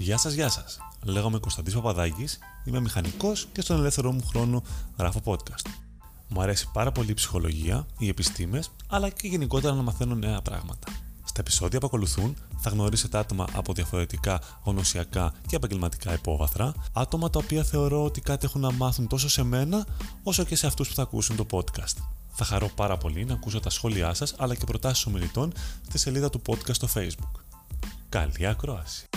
Γεια 0.00 0.18
σας, 0.18 0.32
γεια 0.32 0.48
σας. 0.48 0.78
Λέγομαι 1.04 1.38
Κωνσταντής 1.38 1.74
Παπαδάκης, 1.74 2.38
είμαι 2.64 2.80
μηχανικός 2.80 3.48
και 3.52 3.60
στον 3.60 3.78
ελεύθερό 3.78 4.12
μου 4.12 4.22
χρόνο 4.26 4.62
γράφω 4.98 5.20
podcast. 5.24 5.66
Μου 6.28 6.40
αρέσει 6.40 6.68
πάρα 6.72 6.92
πολύ 6.92 7.10
η 7.10 7.14
ψυχολογία, 7.14 7.86
οι 7.98 8.08
επιστήμες, 8.08 8.70
αλλά 8.88 9.08
και 9.08 9.28
γενικότερα 9.28 9.74
να 9.74 9.82
μαθαίνω 9.82 10.14
νέα 10.14 10.42
πράγματα. 10.42 10.92
Στα 11.24 11.40
επεισόδια 11.40 11.78
που 11.80 11.86
ακολουθούν 11.86 12.36
θα 12.58 12.70
γνωρίσετε 12.70 13.18
άτομα 13.18 13.46
από 13.52 13.72
διαφορετικά 13.72 14.40
γνωσιακά 14.64 15.32
και 15.46 15.56
επαγγελματικά 15.56 16.12
υπόβαθρα, 16.12 16.74
άτομα 16.92 17.30
τα 17.30 17.40
οποία 17.44 17.64
θεωρώ 17.64 18.04
ότι 18.04 18.20
κάτι 18.20 18.46
έχουν 18.46 18.60
να 18.60 18.72
μάθουν 18.72 19.06
τόσο 19.06 19.28
σε 19.28 19.42
μένα 19.42 19.86
όσο 20.22 20.44
και 20.44 20.56
σε 20.56 20.66
αυτούς 20.66 20.88
που 20.88 20.94
θα 20.94 21.02
ακούσουν 21.02 21.36
το 21.36 21.46
podcast. 21.50 21.96
Θα 22.28 22.44
χαρώ 22.44 22.70
πάρα 22.74 22.96
πολύ 22.96 23.24
να 23.24 23.34
ακούσω 23.34 23.60
τα 23.60 23.70
σχόλιά 23.70 24.14
σας 24.14 24.34
αλλά 24.38 24.54
και 24.54 24.64
προτάσεις 24.64 25.06
ομιλητών 25.06 25.52
στη 25.86 25.98
σελίδα 25.98 26.30
του 26.30 26.42
podcast 26.46 26.74
στο 26.74 26.88
facebook. 26.94 27.40
Καλή 28.08 28.46
ακρόαση! 28.46 29.08